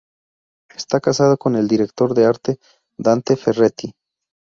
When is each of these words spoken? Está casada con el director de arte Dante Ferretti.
Está 0.75 0.99
casada 0.99 1.37
con 1.37 1.55
el 1.55 1.67
director 1.67 2.15
de 2.15 2.25
arte 2.25 2.59
Dante 2.97 3.37
Ferretti. 3.37 3.93